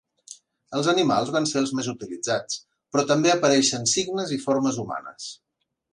Els 0.77 0.87
animals 0.93 1.29
van 1.35 1.45
ser 1.51 1.59
els 1.61 1.73
més 1.79 1.89
utilitzats 1.93 2.57
però 2.95 3.07
també 3.13 3.35
apareixen 3.35 3.89
signes 3.93 4.37
i 4.39 4.41
formes 4.47 4.81
humanes. 4.87 5.29